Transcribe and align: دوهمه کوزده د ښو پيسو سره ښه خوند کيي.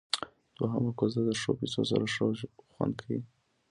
دوهمه 0.57 0.91
کوزده 0.99 1.23
د 1.27 1.31
ښو 1.41 1.51
پيسو 1.59 1.81
سره 1.91 2.05
ښه 2.13 2.23
خوند 2.73 2.93
کيي. 3.01 3.19